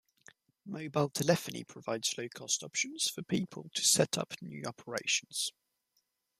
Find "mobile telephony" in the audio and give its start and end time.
0.65-1.63